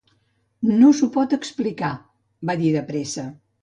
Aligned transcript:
"No 0.77 0.89
s'ho 1.01 1.11
pot 1.19 1.37
explicar" 1.39 1.93
va 2.53 2.61
dir 2.67 2.77
de 2.81 2.87
pressa. 2.93 3.33